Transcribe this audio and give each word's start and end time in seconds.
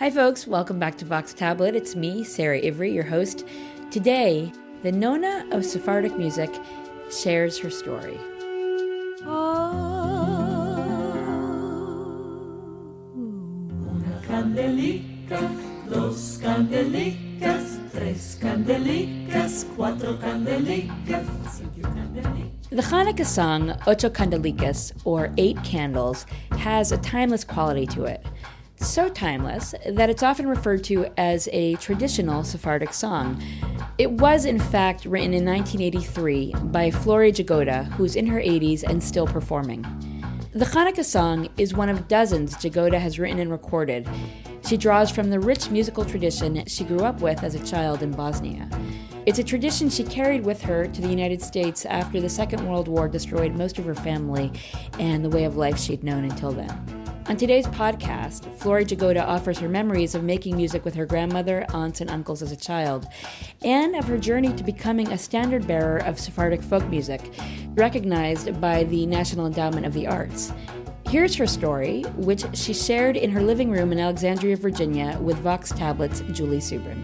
Hi, 0.00 0.10
folks. 0.10 0.44
Welcome 0.44 0.80
back 0.80 0.98
to 0.98 1.04
Vox 1.04 1.32
Tablet. 1.32 1.76
It's 1.76 1.94
me, 1.94 2.24
Sarah 2.24 2.58
Ivry, 2.58 2.92
your 2.92 3.04
host. 3.04 3.46
Today, 3.92 4.50
the 4.82 4.90
Nona 4.90 5.46
of 5.52 5.64
Sephardic 5.64 6.18
music 6.18 6.50
shares 7.12 7.56
her 7.58 7.70
story. 7.70 8.18
Oh. 9.22 9.94
Dos 15.88 16.38
candelicas, 16.42 17.78
tres 17.92 18.38
candelicas, 18.40 19.64
cuatro 19.76 20.18
candelicas, 20.18 21.26
cinco 21.52 21.82
candelicas. 21.82 22.68
The 22.70 22.82
Hanukkah 22.82 23.24
song 23.24 23.78
Ocho 23.86 24.10
Candelicas, 24.10 24.92
or 25.04 25.32
Eight 25.38 25.62
Candles, 25.62 26.26
has 26.58 26.90
a 26.90 26.98
timeless 26.98 27.44
quality 27.44 27.86
to 27.88 28.04
it. 28.04 28.26
So 28.84 29.08
timeless 29.08 29.74
that 29.88 30.10
it's 30.10 30.22
often 30.22 30.46
referred 30.46 30.84
to 30.84 31.06
as 31.16 31.48
a 31.52 31.74
traditional 31.76 32.44
Sephardic 32.44 32.92
song. 32.92 33.42
It 33.96 34.10
was, 34.12 34.44
in 34.44 34.60
fact, 34.60 35.06
written 35.06 35.32
in 35.32 35.44
1983 35.44 36.52
by 36.64 36.90
Flory 36.90 37.32
Jagoda, 37.32 37.90
who's 37.92 38.14
in 38.14 38.26
her 38.26 38.38
80s 38.38 38.82
and 38.82 39.02
still 39.02 39.26
performing. 39.26 39.82
The 40.52 40.66
Hanukkah 40.66 41.04
song 41.04 41.48
is 41.56 41.72
one 41.72 41.88
of 41.88 42.08
dozens 42.08 42.56
Jagoda 42.56 43.00
has 43.00 43.18
written 43.18 43.38
and 43.38 43.50
recorded. 43.50 44.06
She 44.68 44.76
draws 44.76 45.10
from 45.10 45.30
the 45.30 45.40
rich 45.40 45.70
musical 45.70 46.04
tradition 46.04 46.62
she 46.66 46.84
grew 46.84 47.00
up 47.00 47.22
with 47.22 47.42
as 47.42 47.54
a 47.54 47.64
child 47.64 48.02
in 48.02 48.10
Bosnia. 48.12 48.68
It's 49.24 49.38
a 49.38 49.44
tradition 49.44 49.88
she 49.88 50.04
carried 50.04 50.44
with 50.44 50.60
her 50.60 50.86
to 50.86 51.00
the 51.00 51.08
United 51.08 51.40
States 51.40 51.86
after 51.86 52.20
the 52.20 52.28
Second 52.28 52.68
World 52.68 52.88
War 52.88 53.08
destroyed 53.08 53.56
most 53.56 53.78
of 53.78 53.86
her 53.86 53.94
family 53.94 54.52
and 54.98 55.24
the 55.24 55.30
way 55.30 55.44
of 55.44 55.56
life 55.56 55.78
she'd 55.78 56.04
known 56.04 56.24
until 56.24 56.52
then. 56.52 57.03
On 57.26 57.38
today's 57.38 57.66
podcast, 57.68 58.54
Flory 58.58 58.84
Jagoda 58.84 59.26
offers 59.26 59.58
her 59.58 59.68
memories 59.68 60.14
of 60.14 60.22
making 60.22 60.56
music 60.56 60.84
with 60.84 60.94
her 60.94 61.06
grandmother, 61.06 61.64
aunts, 61.70 62.02
and 62.02 62.10
uncles 62.10 62.42
as 62.42 62.52
a 62.52 62.56
child, 62.56 63.06
and 63.64 63.96
of 63.96 64.04
her 64.04 64.18
journey 64.18 64.52
to 64.52 64.62
becoming 64.62 65.10
a 65.10 65.16
standard 65.16 65.66
bearer 65.66 65.96
of 66.04 66.20
Sephardic 66.20 66.62
folk 66.62 66.86
music, 66.88 67.32
recognized 67.76 68.60
by 68.60 68.84
the 68.84 69.06
National 69.06 69.46
Endowment 69.46 69.86
of 69.86 69.94
the 69.94 70.06
Arts. 70.06 70.52
Here's 71.08 71.34
her 71.36 71.46
story, 71.46 72.02
which 72.16 72.44
she 72.54 72.74
shared 72.74 73.16
in 73.16 73.30
her 73.30 73.40
living 73.40 73.70
room 73.70 73.90
in 73.90 73.98
Alexandria, 73.98 74.58
Virginia, 74.58 75.18
with 75.18 75.38
Vox 75.38 75.72
Tablet's 75.72 76.20
Julie 76.30 76.58
Subrin. 76.58 77.02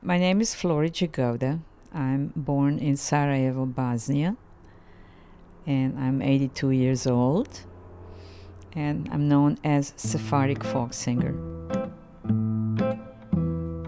My 0.00 0.16
name 0.16 0.40
is 0.40 0.54
Flory 0.54 0.88
Jagoda. 0.88 1.60
I'm 1.92 2.32
born 2.34 2.78
in 2.78 2.96
Sarajevo, 2.96 3.66
Bosnia, 3.66 4.38
and 5.66 5.98
I'm 5.98 6.22
82 6.22 6.70
years 6.70 7.06
old, 7.06 7.60
and 8.74 9.08
I'm 9.12 9.28
known 9.28 9.58
as 9.64 9.92
Sephardic 9.96 10.62
folk 10.64 10.92
singer. 10.92 11.34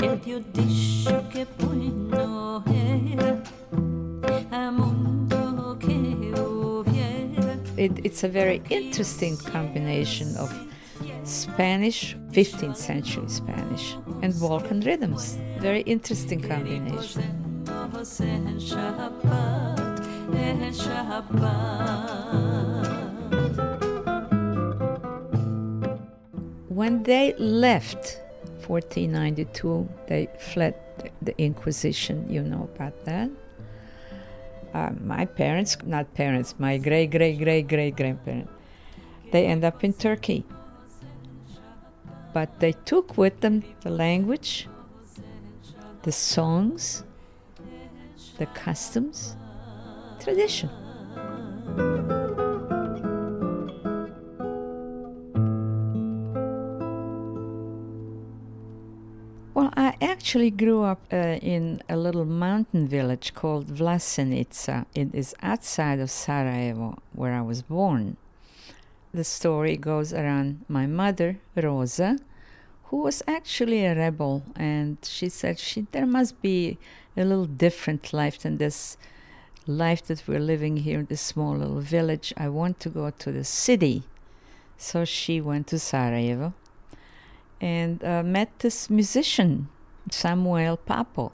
El 0.01 0.17
Dio 0.19 0.41
dice 0.53 1.25
che 1.31 1.47
poi 1.47 1.91
no 1.91 2.63
era 2.67 3.43
a 4.51 4.71
mondo 4.71 5.77
che 5.79 6.33
hubiera. 6.37 7.59
It, 7.77 8.05
it's 8.05 8.23
a 8.23 8.29
very 8.29 8.63
interesting 8.71 9.37
combination 9.37 10.37
of 10.37 10.53
Spanish, 11.25 12.17
15th 12.33 12.77
century 12.77 13.29
Spanish, 13.29 13.97
and 14.23 14.39
Balkan 14.39 14.81
rhythms. 14.81 15.39
Very 15.59 15.81
interesting 15.83 16.41
combination. 16.41 17.23
When 26.69 27.03
they 27.05 27.35
left 27.39 28.21
1492, 28.67 29.89
they 30.09 30.29
fled 30.39 30.75
the 31.23 31.35
Inquisition. 31.41 32.29
You 32.29 32.43
know 32.43 32.69
about 32.75 33.05
that. 33.05 33.31
Uh, 34.75 34.91
my 35.01 35.25
parents, 35.25 35.77
not 35.85 36.13
parents, 36.15 36.57
my 36.59 36.79
great, 36.79 37.11
great, 37.13 37.39
great, 37.39 37.69
great 37.69 37.97
grandparents, 37.97 38.51
they 39.31 39.47
end 39.47 39.65
up 39.65 39.85
in 39.85 39.93
Turkey. 39.93 40.45
But 42.33 42.59
they 42.59 42.73
took 42.73 43.17
with 43.17 43.41
them 43.41 43.63
the 43.83 43.91
language, 43.91 44.69
the 46.03 46.11
songs, 46.13 47.05
the 48.39 48.47
customs, 48.47 49.37
tradition. 50.25 50.71
Well, 59.53 59.71
I 59.77 59.95
actually 60.01 60.51
grew 60.51 60.83
up 60.83 61.01
uh, 61.13 61.39
in 61.43 61.83
a 61.89 61.97
little 61.97 62.25
mountain 62.25 62.89
village 62.89 63.35
called 63.35 63.67
Vlasenica. 63.67 64.87
It 64.95 65.15
is 65.15 65.35
outside 65.43 66.01
of 66.01 66.11
Sarajevo, 66.11 66.99
where 67.13 67.35
I 67.35 67.43
was 67.43 67.63
born. 67.63 68.17
The 69.13 69.25
story 69.25 69.77
goes 69.77 70.13
around 70.13 70.65
my 70.69 70.87
mother, 70.87 71.39
Rosa, 71.55 72.19
who 72.85 72.97
was 73.03 73.23
actually 73.29 73.85
a 73.85 73.95
rebel, 73.95 74.43
and 74.57 74.97
she 75.03 75.29
said 75.29 75.59
she 75.59 75.87
there 75.93 76.07
must 76.07 76.41
be 76.41 76.79
a 77.17 77.25
little 77.25 77.47
different 77.47 78.13
life 78.13 78.41
than 78.41 78.57
this 78.57 78.97
life 79.67 80.03
that 80.07 80.27
we're 80.27 80.41
living 80.41 80.79
here 80.79 81.01
in 81.01 81.07
this 81.07 81.21
small 81.21 81.57
little 81.57 81.81
village. 81.81 82.33
I 82.37 82.49
want 82.49 82.81
to 82.81 82.89
go 82.89 83.11
to 83.11 83.33
the 83.33 83.45
city. 83.45 84.03
So 84.77 85.05
she 85.05 85.41
went 85.41 85.67
to 85.69 85.79
Sarajevo 85.79 86.53
and 87.61 88.05
uh, 88.05 88.23
met 88.23 88.59
this 88.59 88.91
musician, 88.91 89.69
Samuel 90.11 90.77
Papo, 90.77 91.33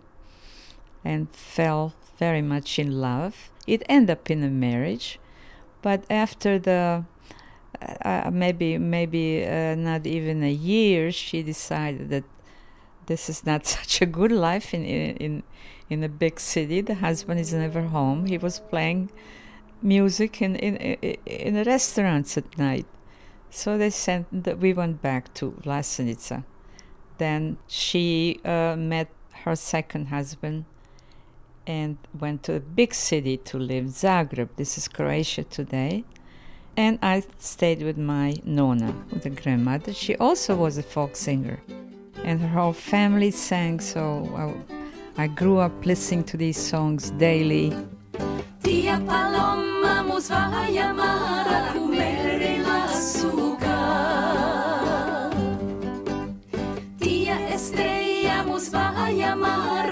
and 1.05 1.29
fell 1.31 1.95
very 2.19 2.43
much 2.43 2.79
in 2.79 3.01
love. 3.01 3.51
It 3.67 3.83
ended 3.89 4.11
up 4.11 4.31
in 4.31 4.43
a 4.43 4.49
marriage, 4.49 5.19
but 5.83 6.05
after 6.11 6.59
the 6.59 7.05
uh, 8.05 8.31
maybe 8.33 8.77
maybe 8.79 9.45
uh, 9.47 9.75
not 9.75 10.07
even 10.07 10.43
a 10.43 10.53
year, 10.53 11.11
she 11.11 11.43
decided 11.43 12.11
that 12.11 12.25
this 13.07 13.29
is 13.29 13.47
not 13.47 13.67
such 13.79 14.03
a 14.03 14.07
good 14.07 14.33
life 14.33 14.75
in 14.75 14.85
in 14.85 15.43
in 15.91 16.03
a 16.05 16.09
big 16.09 16.41
city. 16.41 16.81
The 16.81 16.95
husband 16.95 17.41
is 17.41 17.53
never 17.53 17.83
home. 17.83 18.27
He 18.27 18.39
was 18.39 18.61
playing 18.61 19.11
music 19.83 20.41
in 20.41 20.57
in 20.57 20.77
in 21.27 21.55
the 21.55 21.65
restaurants 21.65 22.39
at 22.39 22.57
night. 22.57 22.87
So 23.51 23.77
they 23.77 23.91
sent. 23.91 24.45
That 24.45 24.59
we 24.59 24.73
went 24.73 25.03
back 25.03 25.35
to 25.35 25.51
Vlasenica. 25.63 26.45
Then 27.19 27.59
she 27.67 28.41
uh, 28.45 28.77
met 28.79 29.09
her 29.45 29.57
second 29.57 30.07
husband 30.07 30.65
and 31.67 31.99
went 32.19 32.43
to 32.45 32.55
a 32.55 32.61
big 32.61 32.95
city 32.95 33.37
to 33.37 33.59
live, 33.59 33.85
Zagreb. 33.85 34.49
This 34.57 34.79
is 34.79 34.89
Croatia 34.89 35.45
today. 35.45 36.05
And 36.77 36.99
I 37.03 37.23
stayed 37.39 37.83
with 37.83 37.99
my 37.99 38.37
nona, 38.45 38.95
with 39.11 39.25
the 39.25 39.31
grandmother. 39.31 39.93
She 39.93 40.17
also 40.17 40.57
was 40.57 40.79
a 40.79 40.83
folk 40.83 41.15
singer, 41.17 41.61
and 42.25 42.41
her 42.41 42.49
whole 42.49 42.73
family 42.73 43.31
sang. 43.31 43.81
So 43.81 44.01
I, 44.37 44.80
I 45.21 45.27
grew 45.27 45.59
up 45.59 45.85
listening 45.85 46.25
to 46.33 46.39
these 46.39 46.57
songs 46.57 47.11
daily. 47.19 47.77
Tia 48.63 48.99
Paloma 49.07 50.03
a 50.09 50.19
comer. 51.75 52.41
Tía 56.99 57.37
Estrella 57.53 58.41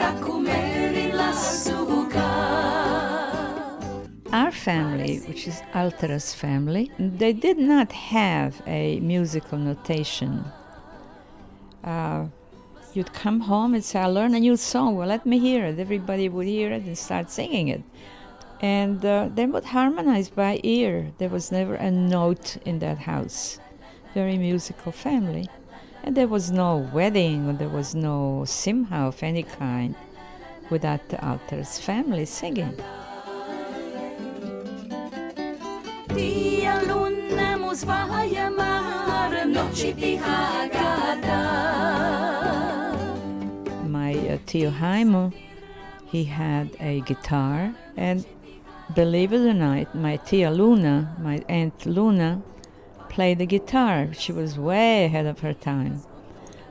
a 0.01 0.13
comer. 0.25 0.79
Our 4.33 4.51
family, 4.51 5.19
which 5.29 5.47
is 5.47 5.61
Altaras 5.75 6.35
family, 6.35 6.91
they 6.99 7.35
did 7.35 7.59
not 7.59 7.93
have 7.93 8.63
a 8.67 8.99
musical 9.01 9.59
notation. 9.59 10.43
Uh, 11.85 12.29
you'd 12.95 13.13
come 13.13 13.41
home 13.41 13.75
and 13.75 13.85
say, 13.85 14.01
I 14.01 14.07
learned 14.07 14.35
a 14.35 14.41
new 14.41 14.57
song. 14.57 14.97
Well, 14.97 15.09
let 15.09 15.27
me 15.27 15.39
hear 15.39 15.65
it. 15.67 15.79
Everybody 15.79 16.29
would 16.29 16.47
hear 16.47 16.73
it 16.73 16.85
and 16.85 16.97
start 16.97 17.31
singing 17.31 17.69
it. 17.69 17.83
And 18.61 19.05
uh, 19.05 19.29
they 19.33 19.47
would 19.47 19.65
harmonize 19.65 20.31
by 20.31 20.61
ear. 20.63 21.13
There 21.19 21.29
was 21.29 21.53
never 21.53 21.75
a 21.75 21.91
note 21.91 22.57
in 22.65 22.81
that 22.81 22.99
house. 22.99 23.61
Very 24.15 24.37
musical 24.37 24.93
family. 24.93 25.49
And 26.03 26.17
there 26.17 26.29
was 26.29 26.51
no 26.51 26.89
wedding, 26.93 27.49
or 27.49 27.53
there 27.53 27.69
was 27.69 27.95
no 27.95 28.45
simha 28.47 28.97
of 28.97 29.23
any 29.23 29.43
kind 29.43 29.95
without 30.71 31.09
the 31.09 31.17
Altaras 31.17 31.81
family 31.81 32.25
singing. 32.25 32.75
Uh, 32.81 33.09
Tio 44.49 44.71
Jaimo, 44.71 45.35
he 46.07 46.25
had 46.25 46.75
a 46.81 47.03
guitar, 47.03 47.75
and 47.99 48.25
believe 48.95 49.35
it 49.35 49.47
or 49.47 49.53
not, 49.53 49.95
my 49.95 50.17
Tia 50.17 50.51
Luna, 50.51 51.15
my 51.21 51.45
Aunt 51.51 51.85
Luna, 51.85 52.41
played 53.11 53.41
the 53.41 53.45
guitar. 53.45 54.09
She 54.15 54.33
was 54.33 54.59
way 54.59 55.05
ahead 55.05 55.27
of 55.27 55.41
her 55.41 55.53
time. 55.53 56.01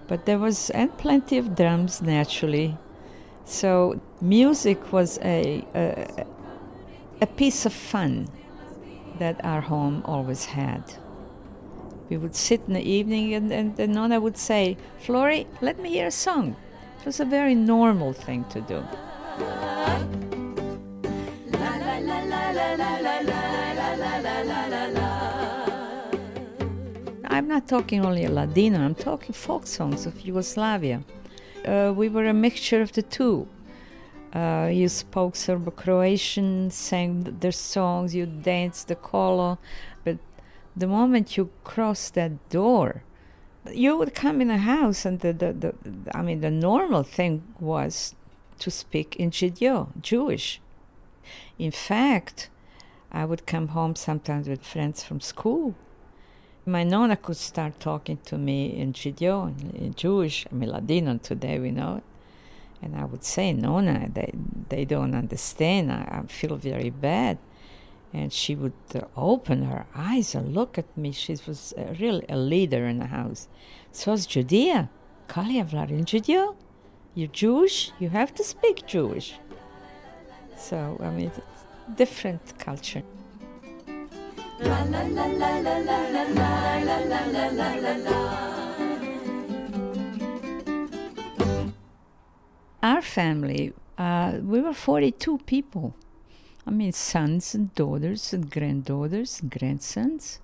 But 0.08 0.26
there 0.26 0.40
was 0.40 0.72
and 0.72 0.98
plenty 0.98 1.38
of 1.38 1.56
drums 1.56 2.02
naturally. 2.02 2.80
So 3.46 4.02
music 4.22 4.92
was 4.92 5.20
a, 5.20 5.64
a, 5.76 6.26
a 7.22 7.28
piece 7.28 7.64
of 7.68 7.74
fun 7.74 8.28
that 9.20 9.40
our 9.46 9.62
home 9.62 10.02
always 10.06 10.46
had. 10.46 10.84
We 12.10 12.18
would 12.18 12.36
sit 12.36 12.62
in 12.68 12.74
the 12.74 12.82
evening 12.82 13.36
and, 13.36 13.52
and 13.52 13.78
the 13.78 13.86
nonna 13.86 14.20
would 14.20 14.38
say, 14.38 14.78
Florrie, 14.98 15.46
let 15.62 15.78
me 15.80 15.90
hear 15.90 16.08
a 16.08 16.12
song. 16.12 16.56
It 17.08 17.16
was 17.16 17.22
a 17.22 17.26
very 17.40 17.56
normal 17.56 18.12
thing 18.12 18.44
to 18.50 18.60
do. 18.60 18.84
I'm 27.24 27.48
not 27.48 27.66
talking 27.66 28.06
only 28.06 28.26
a 28.26 28.30
Ladino, 28.30 28.82
I'm 28.82 28.94
talking 28.94 29.32
folk 29.32 29.68
songs 29.68 30.06
of 30.06 30.20
Yugoslavia. 30.20 31.02
Uh, 31.66 31.94
we 31.96 32.10
were 32.10 32.26
a 32.26 32.34
mixture 32.34 32.82
of 32.82 32.92
the 32.92 33.04
two. 33.04 33.48
Uh, 34.34 34.70
you 34.70 34.90
spoke 34.90 35.38
Serbo 35.38 35.72
Croatian, 35.72 36.70
sang 36.72 37.24
their 37.40 37.54
songs, 37.54 38.16
you 38.16 38.26
danced 38.26 38.90
the 38.90 38.96
kolo, 38.96 39.60
but 40.04 40.18
the 40.76 40.88
moment 40.88 41.38
you 41.38 41.52
crossed 41.64 42.16
that 42.16 42.50
door, 42.50 43.04
you 43.74 43.98
would 43.98 44.14
come 44.14 44.42
in 44.42 44.50
a 44.50 44.58
house, 44.58 45.06
and 45.06 45.20
the, 45.20 45.34
the, 45.34 45.54
the 45.54 45.74
I 46.14 46.22
mean, 46.22 46.42
the 46.42 46.52
normal 46.52 47.04
thing 47.04 47.44
was 47.60 48.16
to 48.60 48.72
speak 48.72 49.16
in 49.16 49.32
Jidyo, 49.32 49.90
Jewish. 50.02 50.60
In 51.60 51.72
fact, 51.72 52.50
I 53.12 53.26
would 53.26 53.46
come 53.46 53.70
home 53.70 53.96
sometimes 53.96 54.48
with 54.48 54.64
friends 54.64 55.04
from 55.04 55.22
school. 55.22 55.76
My 56.66 56.84
nonna 56.84 57.16
could 57.16 57.38
start 57.38 57.80
talking 57.80 58.18
to 58.26 58.38
me 58.38 58.78
in 58.78 58.94
Jidyo, 58.94 59.48
in 59.74 59.94
Jewish, 59.94 60.46
I 60.52 60.56
mean 60.56 60.70
Ladino 60.70 61.18
today 61.18 61.60
we 61.60 61.72
know. 61.72 62.02
And 62.82 62.96
I 62.96 63.06
would 63.06 63.24
say, 63.24 63.54
Nonna, 63.54 64.10
they, 64.14 64.32
they 64.70 64.86
don't 64.86 65.16
understand. 65.16 65.92
I, 65.92 66.22
I 66.22 66.28
feel 66.28 66.58
very 66.58 66.92
bad. 66.92 67.40
And 68.14 68.32
she 68.32 68.56
would 68.56 68.74
uh, 68.96 69.02
open 69.16 69.64
her 69.64 69.86
eyes 69.94 70.34
and 70.34 70.54
look 70.54 70.78
at 70.78 70.98
me. 70.98 71.12
She 71.12 71.38
was 71.46 71.74
uh, 71.78 71.94
really 72.00 72.26
a 72.30 72.38
leader 72.38 72.86
in 72.88 73.00
the 73.00 73.08
house. 73.08 73.48
So 73.92 74.12
was 74.12 74.26
Judea. 74.26 74.90
Kalia 75.28 75.66
Vlarin 75.66 76.06
Judea, 76.06 76.54
You're 77.14 77.28
Jewish, 77.28 77.92
you 78.00 78.10
have 78.10 78.34
to 78.36 78.44
speak 78.44 78.86
Jewish. 78.88 79.36
So, 80.56 80.98
I 81.02 81.10
mean, 81.10 81.32
it's 81.36 81.66
different 81.96 82.58
culture. 82.58 83.04
Our 92.84 93.02
family, 93.02 93.74
uh, 93.98 94.38
we 94.42 94.62
were 94.62 94.74
42 94.74 95.40
people. 95.40 95.94
I 96.68 96.70
mean, 96.70 96.92
sons 96.92 97.56
and 97.56 97.74
daughters 97.76 98.34
and 98.34 98.52
granddaughters 98.52 99.40
and 99.42 99.50
grandsons. 99.50 100.40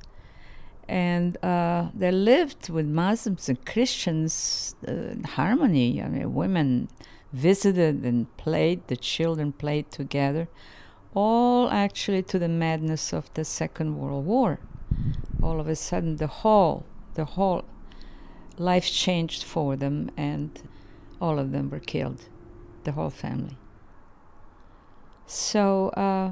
And 0.88 1.36
uh, 1.44 1.90
they 1.94 2.12
lived 2.12 2.70
with 2.70 2.86
Muslims 2.86 3.50
and 3.50 3.66
Christians 3.66 4.74
uh, 4.88 4.92
in 4.92 5.26
harmony. 5.26 6.02
I 6.02 6.08
mean, 6.08 6.34
women 6.34 6.88
visited 7.34 8.06
and 8.06 8.36
played, 8.38 8.88
the 8.88 8.96
children 8.96 9.52
played 9.52 9.92
together, 9.92 10.48
all 11.14 11.70
actually 11.70 12.24
to 12.24 12.40
the 12.40 12.48
madness 12.48 13.12
of 13.12 13.34
the 13.34 13.44
Second 13.44 13.98
World 13.98 14.26
War. 14.26 14.60
All 15.42 15.60
of 15.60 15.68
a 15.68 15.76
sudden, 15.76 16.16
the 16.18 16.28
whole, 16.28 16.86
the 17.16 17.26
whole 17.26 17.66
life 18.58 18.90
changed 18.90 19.44
for 19.44 19.76
them, 19.76 20.10
and 20.16 20.50
all 21.20 21.38
of 21.38 21.52
them 21.52 21.70
were 21.70 21.80
killed, 21.80 22.22
the 22.86 22.94
whole 22.94 23.10
family. 23.10 23.58
So 25.26 25.90
uh, 25.90 26.32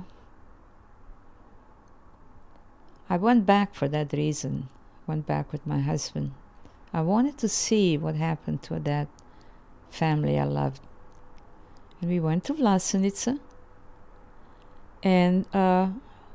I 3.10 3.18
went 3.18 3.46
back 3.46 3.74
for 3.74 3.88
that 3.88 4.14
reason, 4.14 4.70
went 5.08 5.26
back 5.26 5.52
with 5.52 5.66
my 5.66 5.80
husband. 5.80 6.34
I 6.94 7.02
wanted 7.02 7.38
to 7.40 7.50
see 7.50 7.98
what 7.98 8.16
happened 8.16 8.64
to 8.64 8.80
that 8.80 9.08
family 9.90 10.40
I 10.40 10.44
loved. 10.44 10.82
And 12.00 12.10
we 12.10 12.20
went 12.20 12.44
to 12.46 12.54
Vlasenica 12.54 13.40
and 15.04 15.46
uh, 15.56 15.90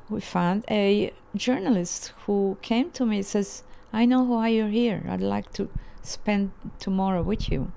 we 0.09 0.21
found 0.21 0.65
a 0.71 1.13
journalist 1.35 2.13
who 2.25 2.59
came 2.63 2.91
to 2.93 3.07
me 3.07 3.19
and 3.19 3.27
says, 3.27 3.63
I 3.93 4.05
know 4.05 4.23
why 4.23 4.49
you're 4.49 4.69
here. 4.69 5.05
I'd 5.09 5.21
like 5.21 5.53
to 5.55 5.69
spend 6.03 6.53
tomorrow 6.79 7.23
with 7.23 7.51
you. 7.51 7.73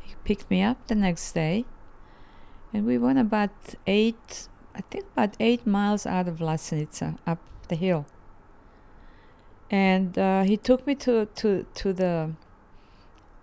He 0.00 0.14
picked 0.24 0.50
me 0.50 0.62
up 0.62 0.86
the 0.86 0.94
next 0.94 1.32
day 1.32 1.64
and 2.74 2.84
we 2.84 2.98
went 2.98 3.18
about 3.18 3.50
eight, 3.86 4.48
I 4.74 4.82
think 4.82 5.06
about 5.14 5.34
eight 5.40 5.66
miles 5.66 6.04
out 6.04 6.28
of 6.28 6.36
Vlasenica 6.40 7.16
up 7.26 7.38
the 7.68 7.76
hill. 7.76 8.04
And 9.70 10.18
uh, 10.18 10.42
he 10.42 10.58
took 10.58 10.86
me 10.86 10.94
to, 10.96 11.26
to, 11.36 11.64
to 11.74 11.92
the 11.94 12.32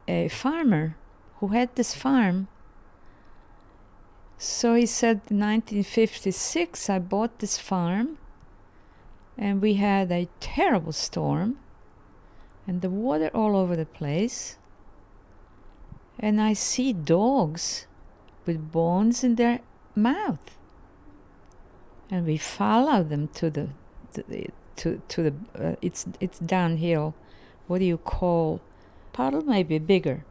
a 0.07 0.27
farmer 0.27 0.95
who 1.39 1.47
had 1.47 1.75
this 1.75 1.95
farm 1.95 2.47
so 4.43 4.73
he 4.73 4.87
said, 4.87 5.17
1956, 5.29 6.89
I 6.89 6.97
bought 6.97 7.37
this 7.37 7.59
farm, 7.59 8.17
and 9.37 9.61
we 9.61 9.75
had 9.75 10.11
a 10.11 10.29
terrible 10.39 10.93
storm, 10.93 11.59
and 12.65 12.81
the 12.81 12.89
water 12.89 13.29
all 13.35 13.55
over 13.55 13.75
the 13.75 13.85
place. 13.85 14.57
And 16.17 16.41
I 16.41 16.53
see 16.53 16.91
dogs 16.91 17.85
with 18.45 18.71
bones 18.71 19.23
in 19.23 19.35
their 19.35 19.59
mouth, 19.95 20.57
and 22.09 22.25
we 22.25 22.37
follow 22.37 23.03
them 23.03 23.27
to 23.29 23.49
the, 23.49 23.69
to 24.13 24.23
the 24.27 24.47
to 24.77 25.01
to 25.07 25.23
the 25.23 25.33
uh, 25.59 25.75
it's 25.81 26.05
it's 26.19 26.39
downhill. 26.39 27.13
What 27.67 27.79
do 27.79 27.85
you 27.85 27.97
call 27.97 28.61
puddle? 29.13 29.41
Maybe 29.43 29.79
bigger. 29.79 30.25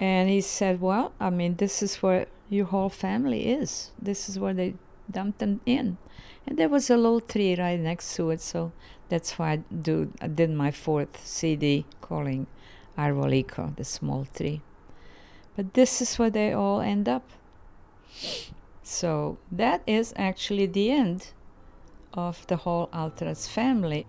And 0.00 0.30
he 0.30 0.40
said, 0.40 0.80
"Well, 0.80 1.12
I 1.20 1.30
mean, 1.30 1.56
this 1.56 1.82
is 1.82 1.96
where 1.96 2.26
your 2.50 2.66
whole 2.66 2.88
family 2.88 3.48
is. 3.48 3.92
This 4.00 4.28
is 4.28 4.38
where 4.38 4.52
they 4.52 4.74
dumped 5.10 5.38
them 5.38 5.60
in. 5.64 5.96
And 6.46 6.58
there 6.58 6.68
was 6.68 6.90
a 6.90 6.96
little 6.96 7.20
tree 7.20 7.54
right 7.56 7.78
next 7.78 8.14
to 8.16 8.30
it, 8.30 8.40
so 8.40 8.72
that's 9.08 9.38
why 9.38 9.52
I, 9.52 9.56
do, 9.56 10.12
I 10.20 10.26
did 10.26 10.50
my 10.50 10.70
fourth 10.70 11.24
CD 11.24 11.86
calling 12.00 12.46
Arvoliko, 12.98 13.74
the 13.76 13.84
small 13.84 14.26
tree. 14.34 14.62
But 15.60 15.74
this 15.74 16.00
is 16.00 16.18
where 16.18 16.30
they 16.30 16.54
all 16.54 16.80
end 16.80 17.06
up. 17.06 17.28
So 18.82 19.36
that 19.52 19.82
is 19.86 20.14
actually 20.16 20.64
the 20.64 20.90
end 20.90 21.32
of 22.14 22.46
the 22.46 22.56
whole 22.56 22.88
Altaras 22.94 23.46
family. 23.46 24.06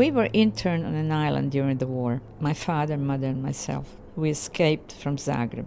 We 0.00 0.10
were 0.10 0.30
interned 0.32 0.86
on 0.86 0.94
an 0.94 1.12
island 1.12 1.52
during 1.52 1.76
the 1.76 1.86
war, 1.86 2.22
my 2.40 2.54
father, 2.54 2.96
mother, 2.96 3.26
and 3.26 3.42
myself. 3.42 3.86
We 4.16 4.30
escaped 4.30 4.92
from 4.94 5.18
Zagreb 5.18 5.66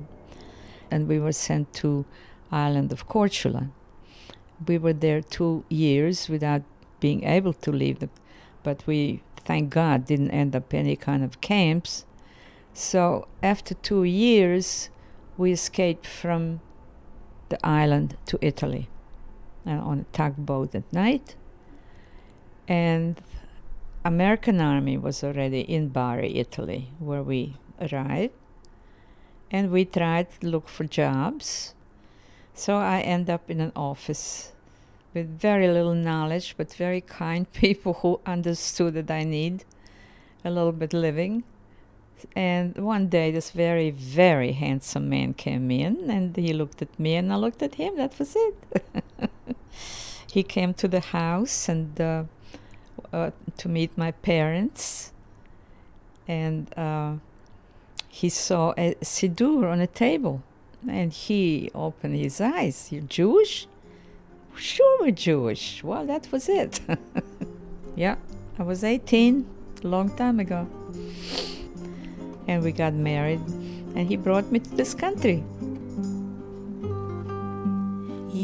and 0.90 1.08
we 1.08 1.20
were 1.20 1.32
sent 1.48 1.72
to 1.82 2.04
island 2.52 2.92
of 2.92 3.08
Korčula. 3.08 3.70
We 4.68 4.80
were 4.80 4.94
there 4.94 5.22
two 5.22 5.66
years 5.70 6.30
without 6.30 6.64
being 7.00 7.24
able 7.26 7.54
to 7.54 7.72
leave 7.72 8.00
the 8.00 8.10
but 8.64 8.88
we, 8.88 9.22
thank 9.36 9.70
God, 9.70 10.08
didn't 10.08 10.32
end 10.32 10.56
up 10.56 10.74
any 10.74 10.96
kind 10.96 11.24
of 11.24 11.40
camps. 11.40 12.06
So 12.74 13.28
after 13.44 13.76
two 13.76 14.04
years, 14.04 14.90
we 15.38 15.52
escaped 15.52 16.08
from 16.08 16.60
the 17.50 17.60
island 17.64 18.18
to 18.26 18.40
Italy 18.42 18.90
uh, 19.68 19.90
on 19.90 20.00
a 20.00 20.18
tugboat 20.18 20.74
at 20.74 20.92
night. 20.92 21.36
And 22.68 23.22
American 24.06 24.60
army 24.60 24.98
was 24.98 25.24
already 25.24 25.62
in 25.62 25.88
Bari, 25.88 26.38
Italy, 26.38 26.90
where 27.00 27.24
we 27.24 27.56
arrived. 27.80 28.34
And 29.50 29.72
we 29.72 29.86
tried 29.86 30.28
to 30.42 30.48
look 30.48 30.68
for 30.68 30.84
jobs. 30.84 31.74
So 32.54 32.78
I 32.78 33.00
end 33.00 33.30
up 33.30 33.50
in 33.50 33.62
an 33.62 33.72
office 33.76 34.52
with 35.14 35.40
very 35.40 35.68
little 35.68 35.94
knowledge, 35.94 36.56
but 36.58 36.74
very 36.74 37.02
kind 37.02 37.52
people 37.54 37.94
who 37.94 38.20
understood 38.26 38.96
that 38.96 39.12
I 39.12 39.24
need 39.24 39.64
a 40.44 40.52
little 40.52 40.74
bit 40.74 40.92
living. 40.94 41.44
And 42.36 42.78
one 42.78 43.08
day, 43.08 43.32
this 43.32 43.52
very, 43.52 43.92
very 43.92 44.54
handsome 44.54 45.10
man 45.10 45.34
came 45.34 45.70
in 45.72 46.10
and 46.10 46.36
he 46.36 46.54
looked 46.54 46.82
at 46.82 47.00
me 47.00 47.16
and 47.16 47.32
I 47.32 47.36
looked 47.36 47.62
at 47.62 47.76
him. 47.76 47.98
That 47.98 48.18
was 48.18 48.36
it. 48.36 48.56
he 50.32 50.44
came 50.44 50.74
to 50.76 50.88
the 50.88 51.02
house 51.02 51.68
and 51.68 52.00
uh, 52.00 52.24
uh, 53.12 53.32
to 53.58 53.70
meet 53.70 53.98
my 53.98 54.12
parents. 54.12 55.12
And 56.28 56.68
uh, 56.78 57.16
he 58.10 58.30
saw 58.30 58.74
a 58.78 58.96
siddur 59.02 59.72
on 59.72 59.80
a 59.80 59.88
table 59.88 60.44
and 60.88 61.12
he 61.12 61.70
opened 61.74 62.16
his 62.16 62.40
eyes. 62.42 62.92
You're 62.92 63.04
Jewish? 63.04 63.68
Sure, 64.56 64.98
we're 65.02 65.12
Jewish. 65.12 65.84
Well, 65.84 66.06
that 66.06 66.32
was 66.32 66.48
it. 66.48 66.80
yeah, 67.96 68.16
I 68.60 68.64
was 68.64 68.84
18, 68.84 69.46
a 69.84 69.88
long 69.88 70.16
time 70.16 70.40
ago. 70.40 70.68
And 72.48 72.62
we 72.64 72.72
got 72.72 72.94
married, 72.94 73.40
and 73.96 74.08
he 74.08 74.16
brought 74.16 74.52
me 74.52 74.60
to 74.60 74.70
this 74.72 74.94
country. 74.94 75.44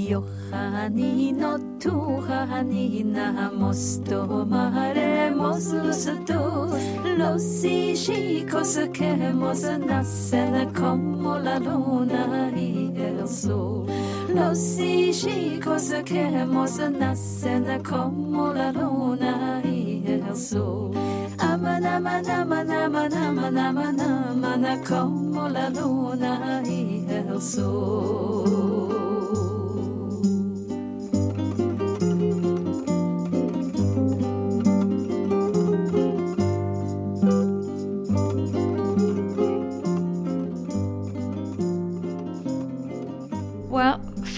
Johanino 0.10 1.60
tuhanina 1.80 3.52
mosto 3.54 4.44
maremos 4.50 5.66
los 5.66 6.06
dos 6.26 6.82
los 7.16 7.62
chicos 7.62 8.80
queremos 8.92 9.62
nacer 9.62 10.68
como 10.74 11.38
la 11.38 11.60
luna 11.60 12.52
y 12.56 12.92
el 12.98 13.28
sol 13.28 13.86
los 14.34 14.78
chicos 14.78 15.94
queremos 16.04 16.80
nacer 16.80 17.84
como 17.84 18.52
la 18.52 18.72
luna 18.72 19.62
y 19.64 20.04
el 20.08 20.36
sol 20.36 20.92
aman 21.38 21.86
aman 21.86 22.28
aman 22.28 22.72
aman 22.72 23.14
aman 23.14 23.58
aman 23.60 24.00
aman 24.00 24.84
como 24.86 25.50
la 25.50 25.70
luna 25.70 26.64
y 26.66 27.06
el 27.08 27.40
sol 27.40 28.70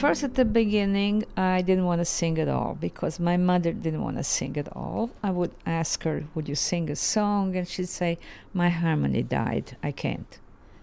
first 0.02 0.24
at 0.24 0.34
the 0.34 0.44
beginning, 0.44 1.24
I 1.38 1.62
didn't 1.62 1.86
want 1.86 2.02
to 2.02 2.06
sing 2.06 2.40
at 2.40 2.48
all 2.48 2.74
because 2.74 3.20
my 3.20 3.38
mother 3.38 3.72
didn't 3.72 4.02
want 4.02 4.18
to 4.18 4.24
sing 4.24 4.58
at 4.58 4.76
all. 4.76 5.12
I 5.22 5.30
would 5.30 5.54
ask 5.64 6.02
her, 6.06 6.24
Would 6.34 6.50
you 6.50 6.56
sing 6.56 6.90
a 6.90 6.96
song? 6.96 7.56
And 7.56 7.68
she'd 7.68 7.88
say, 7.88 8.18
My 8.52 8.70
harmony 8.70 9.22
died. 9.22 9.78
I 9.84 9.92
can't. 9.92 10.40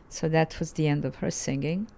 So 0.09 0.29
that 0.29 0.61
was 0.61 0.71
the 0.75 0.87
end 0.87 1.05
of 1.05 1.17
her 1.17 1.33
singing. 1.33 1.89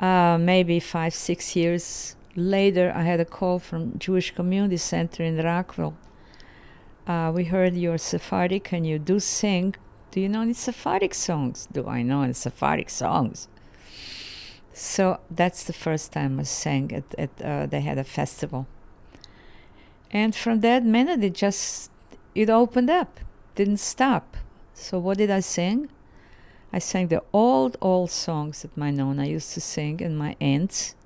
Uh, 0.00 0.38
maybe 0.40 0.80
five, 0.80 1.12
six 1.12 1.54
years 1.54 2.16
later, 2.34 2.90
I 2.96 3.02
had 3.02 3.20
a 3.20 3.26
call 3.26 3.58
from 3.58 3.98
Jewish 3.98 4.30
Community 4.34 4.78
Center 4.78 5.22
in 5.22 5.36
Rockville. 5.36 5.94
Uh, 7.06 7.32
we 7.34 7.44
heard 7.44 7.74
you're 7.74 7.98
Sephardic 7.98 8.72
and 8.72 8.86
you 8.86 8.98
do 8.98 9.20
sing. 9.20 9.74
Do 10.10 10.22
you 10.22 10.30
know 10.30 10.40
any 10.40 10.54
Sephardic 10.54 11.12
songs? 11.12 11.68
Do 11.70 11.86
I 11.86 12.00
know 12.00 12.22
any 12.22 12.32
Sephardic 12.32 12.88
songs? 12.88 13.48
So 14.74 15.20
that's 15.30 15.62
the 15.62 15.72
first 15.72 16.12
time 16.12 16.40
I 16.40 16.42
sang 16.42 16.92
at, 16.92 17.14
at 17.16 17.30
uh, 17.40 17.66
they 17.66 17.80
had 17.80 17.96
a 17.96 18.04
festival. 18.04 18.66
And 20.10 20.34
from 20.34 20.60
that 20.60 20.84
minute, 20.84 21.22
it 21.22 21.34
just 21.34 21.92
it 22.34 22.50
opened 22.50 22.90
up, 22.90 23.20
didn't 23.54 23.78
stop. 23.78 24.36
So 24.74 24.98
what 24.98 25.18
did 25.18 25.30
I 25.30 25.40
sing? 25.40 25.90
I 26.72 26.80
sang 26.80 27.06
the 27.06 27.22
old 27.32 27.76
old 27.80 28.10
songs 28.10 28.62
that 28.62 28.76
my 28.76 28.90
nonna 28.90 29.26
used 29.26 29.54
to 29.54 29.60
sing 29.60 30.02
and 30.02 30.18
my 30.18 30.34
aunts. 30.40 30.96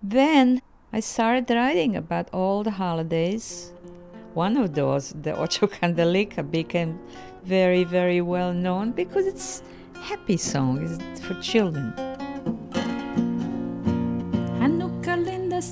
Then 0.00 0.62
I 0.92 1.00
started 1.00 1.52
writing 1.52 1.96
about 1.96 2.28
all 2.32 2.62
the 2.62 2.70
holidays. 2.70 3.72
One 4.34 4.56
of 4.56 4.74
those, 4.74 5.12
the 5.20 5.36
Ocho 5.36 5.66
Candelica, 5.66 6.48
became 6.48 7.00
very 7.42 7.82
very 7.82 8.20
well 8.20 8.52
known 8.52 8.92
because 8.92 9.26
it's 9.26 9.64
happy 9.94 10.36
song. 10.36 10.78
It's 10.84 11.20
for 11.20 11.34
children. 11.40 12.11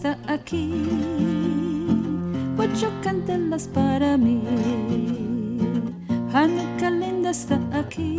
Está 0.01 0.17
aquí, 0.33 0.73
ocho 2.57 2.91
candelas 3.03 3.69
para 3.69 4.17
mí. 4.17 4.41
Hanukkah 6.33 6.91
linda 6.91 7.29
está 7.29 7.61
aquí, 7.71 8.15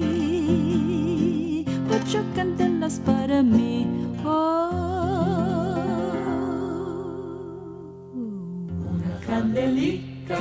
ocho 1.89 2.23
candelas 2.35 2.99
para 2.99 3.41
mí. 3.41 3.87
Oh. 4.23 4.69
Una 8.13 9.17
candelica, 9.25 10.37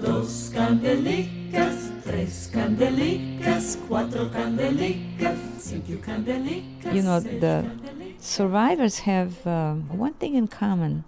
dos 0.00 0.52
candelicas, 0.54 1.90
tres 2.04 2.48
candelicas, 2.52 3.78
cuatro 3.88 4.30
candelicas, 4.30 5.34
cinco 5.58 6.00
candelicas. 6.00 6.94
You 6.94 7.02
know, 7.02 7.18
the 7.20 7.30
candelicas. 7.40 8.03
Survivors 8.24 9.00
have 9.00 9.46
um, 9.46 9.88
one 9.96 10.14
thing 10.14 10.34
in 10.34 10.48
common, 10.48 11.04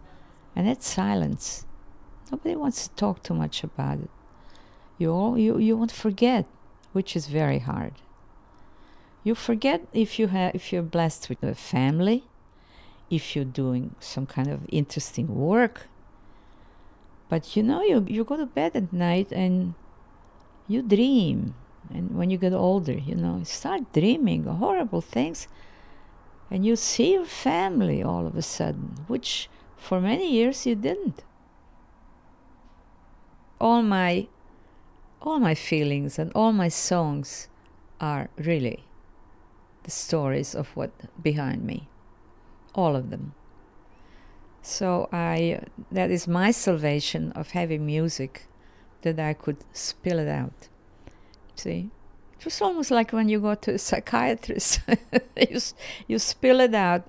and 0.55 0.67
that's 0.67 0.87
silence. 0.87 1.65
Nobody 2.31 2.57
wants 2.57 2.89
to 2.89 2.95
talk 2.95 3.23
too 3.23 3.35
much 3.35 3.65
about 3.65 4.01
it. 4.01 4.11
You 4.99 5.13
all, 5.13 5.39
you 5.39 5.59
you 5.59 5.77
won't 5.77 5.93
forget, 5.93 6.47
which 6.93 7.17
is 7.17 7.27
very 7.27 7.61
hard. 7.61 7.95
You 9.25 9.35
forget 9.35 9.87
if 9.93 10.19
you 10.19 10.29
have 10.29 10.55
if 10.55 10.73
you're 10.73 10.83
blessed 10.83 11.29
with 11.29 11.43
a 11.43 11.55
family, 11.55 12.25
if 13.11 13.35
you're 13.35 13.45
doing 13.45 13.95
some 14.01 14.27
kind 14.27 14.49
of 14.49 14.61
interesting 14.69 15.35
work. 15.35 15.89
But 17.29 17.57
you 17.57 17.63
know, 17.63 17.83
you 17.83 18.05
you 18.09 18.25
go 18.25 18.37
to 18.37 18.47
bed 18.47 18.77
at 18.77 18.93
night 18.93 19.33
and 19.33 19.75
you 20.69 20.83
dream, 20.83 21.55
and 21.93 22.17
when 22.17 22.31
you 22.31 22.39
get 22.39 22.53
older, 22.53 22.93
you 22.93 23.15
know, 23.15 23.39
you 23.39 23.45
start 23.45 23.93
dreaming 23.93 24.45
horrible 24.45 25.01
things 25.01 25.49
and 26.51 26.65
you 26.65 26.77
see 26.77 27.15
your 27.15 27.25
family 27.25 28.03
all 28.03 28.27
of 28.27 28.37
a 28.37 28.43
sudden, 28.43 29.05
which 29.07 29.49
for 29.77 30.01
many 30.01 30.31
years 30.31 30.67
you 30.67 30.75
didn't. 30.75 31.23
All 33.61 33.83
my 33.83 34.29
all 35.23 35.39
my 35.41 35.55
feelings 35.55 36.19
and 36.19 36.31
all 36.35 36.53
my 36.53 36.69
songs 36.69 37.49
are 38.01 38.29
really 38.37 38.85
the 39.83 39.91
stories 39.91 40.55
of 40.55 40.69
what 40.77 40.91
behind 41.21 41.65
me. 41.65 41.89
All 42.75 42.95
of 42.95 43.11
them. 43.11 43.35
So 44.63 45.09
I 45.13 45.61
that 45.91 46.11
is 46.11 46.29
my 46.29 46.51
salvation 46.51 47.33
of 47.33 47.51
heavy 47.51 47.79
music 47.79 48.47
that 49.03 49.19
I 49.19 49.33
could 49.33 49.59
spill 49.73 50.19
it 50.19 50.29
out. 50.29 50.69
See? 51.55 51.91
It 52.39 52.45
was 52.45 52.61
almost 52.61 52.91
like 52.91 53.13
when 53.13 53.29
you 53.29 53.41
go 53.41 53.55
to 53.55 53.75
a 53.75 53.79
psychiatrist. 53.79 54.81
you, 55.37 55.61
you 56.07 56.19
spill 56.19 56.61
it 56.61 56.75
out. 56.75 57.05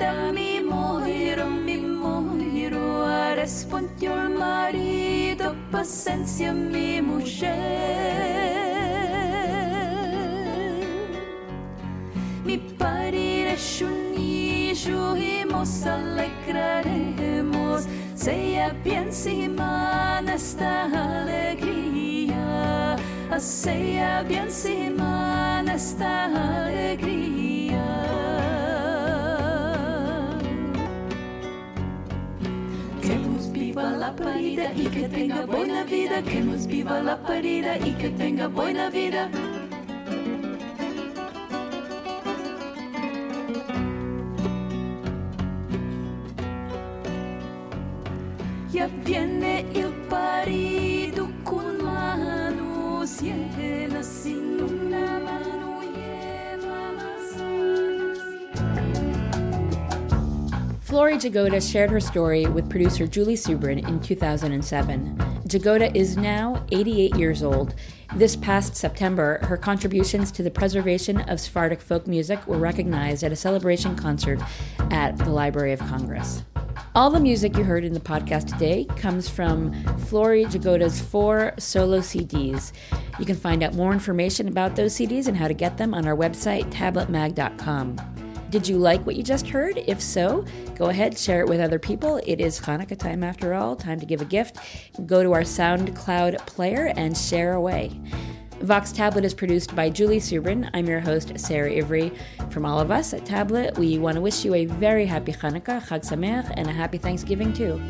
La 0.00 0.32
mi 0.32 0.60
mi 0.60 1.80
respondió 3.34 4.14
mi. 4.14 5.36
Mi 12.44 12.58
Sujimos, 14.82 15.84
alegraremos, 15.84 17.84
sea 18.14 18.70
bien 18.82 19.12
simana 19.12 20.34
esta 20.34 21.20
alegría, 21.20 22.96
sea 23.38 24.22
bien 24.22 24.50
simana 24.50 25.74
esta 25.74 26.64
alegría. 26.64 27.84
Que 33.02 33.16
nos 33.16 33.52
viva 33.52 33.82
la 33.82 34.16
parida 34.16 34.72
y 34.74 34.86
que 34.86 35.10
tenga 35.10 35.44
buena 35.44 35.84
vida, 35.84 36.22
que 36.22 36.40
nos 36.40 36.66
viva 36.66 37.02
la 37.02 37.18
parida 37.18 37.76
y 37.76 37.92
que 37.92 38.08
tenga 38.08 38.46
buena 38.46 38.88
vida. 38.88 39.28
Parido 50.08 51.28
con 51.44 51.84
mano. 51.84 52.70
Flory 60.80 61.18
Jagoda 61.18 61.60
shared 61.60 61.90
her 61.90 62.00
story 62.00 62.46
with 62.46 62.68
producer 62.70 63.06
Julie 63.06 63.34
Subrin 63.34 63.86
in 63.86 64.00
2007. 64.00 65.16
Jagoda 65.46 65.94
is 65.94 66.16
now 66.16 66.64
88 66.72 67.16
years 67.16 67.42
old. 67.42 67.74
This 68.16 68.34
past 68.34 68.74
September, 68.74 69.38
her 69.42 69.56
contributions 69.56 70.32
to 70.32 70.42
the 70.42 70.50
preservation 70.50 71.20
of 71.22 71.38
Sephardic 71.38 71.80
folk 71.80 72.06
music 72.06 72.46
were 72.46 72.58
recognized 72.58 73.22
at 73.22 73.30
a 73.30 73.36
celebration 73.36 73.94
concert 73.94 74.40
at 74.90 75.18
the 75.18 75.30
Library 75.30 75.72
of 75.72 75.80
Congress. 75.80 76.42
All 76.92 77.08
the 77.08 77.20
music 77.20 77.56
you 77.56 77.62
heard 77.62 77.84
in 77.84 77.92
the 77.92 78.00
podcast 78.00 78.48
today 78.48 78.84
comes 78.96 79.28
from 79.28 79.72
Flory 80.06 80.44
Jagoda's 80.46 81.00
four 81.00 81.52
solo 81.56 82.00
CDs. 82.00 82.72
You 83.16 83.24
can 83.24 83.36
find 83.36 83.62
out 83.62 83.74
more 83.74 83.92
information 83.92 84.48
about 84.48 84.74
those 84.74 84.94
CDs 84.94 85.28
and 85.28 85.36
how 85.36 85.46
to 85.46 85.54
get 85.54 85.76
them 85.76 85.94
on 85.94 86.04
our 86.04 86.16
website, 86.16 86.68
tabletmag.com. 86.72 87.96
Did 88.50 88.66
you 88.66 88.76
like 88.76 89.06
what 89.06 89.14
you 89.14 89.22
just 89.22 89.46
heard? 89.46 89.78
If 89.86 90.02
so, 90.02 90.44
go 90.74 90.86
ahead, 90.86 91.16
share 91.16 91.40
it 91.42 91.48
with 91.48 91.60
other 91.60 91.78
people. 91.78 92.20
It 92.26 92.40
is 92.40 92.58
Hanukkah 92.58 92.98
time 92.98 93.22
after 93.22 93.54
all, 93.54 93.76
time 93.76 94.00
to 94.00 94.06
give 94.06 94.20
a 94.20 94.24
gift. 94.24 94.56
Go 95.06 95.22
to 95.22 95.32
our 95.32 95.42
SoundCloud 95.42 96.44
player 96.46 96.92
and 96.96 97.16
share 97.16 97.52
away. 97.52 98.00
Vox 98.62 98.92
Tablet 98.92 99.24
is 99.24 99.32
produced 99.32 99.74
by 99.74 99.88
Julie 99.88 100.20
Subrin. 100.20 100.68
I'm 100.74 100.86
your 100.86 101.00
host, 101.00 101.32
Sarah 101.38 101.72
Ivry. 101.72 102.12
From 102.50 102.66
all 102.66 102.78
of 102.78 102.90
us 102.90 103.14
at 103.14 103.24
Tablet, 103.24 103.78
we 103.78 103.96
want 103.96 104.16
to 104.16 104.20
wish 104.20 104.44
you 104.44 104.52
a 104.54 104.66
very 104.66 105.06
happy 105.06 105.32
Hanukkah, 105.32 105.82
Chag 105.82 106.02
Sameach, 106.02 106.52
and 106.58 106.68
a 106.68 106.72
happy 106.72 106.98
Thanksgiving 106.98 107.54
too. 107.54 107.80